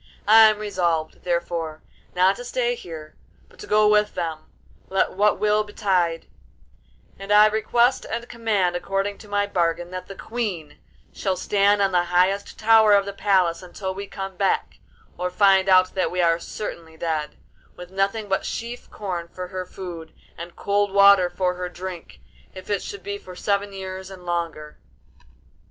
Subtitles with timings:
[0.27, 1.83] I am resolved, therefore,
[2.15, 3.13] not to stay here,
[3.47, 4.47] but to go with them,
[4.89, 6.25] let what will betide;
[7.19, 10.79] and I request and command, according to my bargain, that the Queen
[11.13, 14.79] shall stand on the highest tower of the palace until we come back
[15.19, 17.35] (or find out that we are certainly dead),
[17.75, 22.21] with nothing but sheaf corn for her food and cold water for her drink,
[22.55, 24.79] if it should be for seven years and longer.